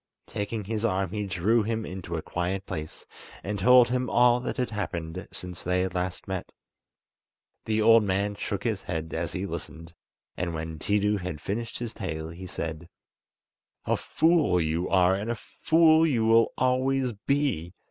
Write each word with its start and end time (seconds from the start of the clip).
Taking 0.25 0.63
his 0.63 0.83
arm 0.83 1.11
he 1.11 1.27
drew 1.27 1.61
him 1.61 1.85
into 1.85 2.15
a 2.17 2.23
quiet 2.23 2.65
place 2.65 3.05
and 3.43 3.59
told 3.59 3.89
him 3.89 4.09
all 4.09 4.39
that 4.39 4.57
had 4.57 4.71
happened 4.71 5.27
since 5.31 5.63
they 5.63 5.81
had 5.81 5.93
last 5.93 6.27
met. 6.27 6.51
The 7.65 7.83
old 7.83 8.03
man 8.03 8.33
shook 8.33 8.63
his 8.63 8.81
head 8.81 9.13
as 9.13 9.31
he 9.33 9.45
listened, 9.45 9.93
and 10.35 10.55
when 10.55 10.79
Tiidu 10.79 11.17
had 11.19 11.39
finished 11.39 11.77
his 11.77 11.93
tale, 11.93 12.29
he 12.29 12.47
said: 12.47 12.89
"A 13.85 13.95
fool 13.95 14.59
you 14.59 14.89
are, 14.89 15.13
and 15.13 15.29
a 15.29 15.35
fool 15.35 16.07
you 16.07 16.25
will 16.25 16.51
always 16.57 17.11
be! 17.27 17.75